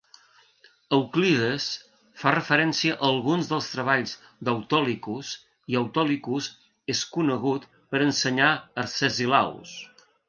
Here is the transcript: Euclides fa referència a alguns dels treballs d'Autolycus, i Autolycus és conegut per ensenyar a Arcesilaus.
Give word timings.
Euclides 0.97 1.67
fa 2.21 2.31
referència 2.35 2.95
a 2.95 3.05
alguns 3.13 3.51
dels 3.51 3.67
treballs 3.73 4.15
d'Autolycus, 4.49 5.35
i 5.75 5.77
Autolycus 5.83 6.49
és 6.95 7.03
conegut 7.19 7.69
per 7.93 8.03
ensenyar 8.09 8.49
a 8.55 8.61
Arcesilaus. 8.87 9.77